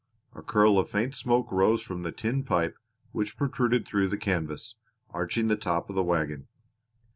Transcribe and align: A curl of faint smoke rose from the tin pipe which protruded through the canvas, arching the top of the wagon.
A 0.33 0.41
curl 0.41 0.79
of 0.79 0.89
faint 0.89 1.13
smoke 1.13 1.51
rose 1.51 1.83
from 1.83 2.01
the 2.01 2.11
tin 2.11 2.43
pipe 2.43 2.75
which 3.11 3.37
protruded 3.37 3.85
through 3.87 4.07
the 4.07 4.17
canvas, 4.17 4.73
arching 5.11 5.47
the 5.47 5.55
top 5.55 5.91
of 5.91 5.95
the 5.95 6.01
wagon. 6.03 6.47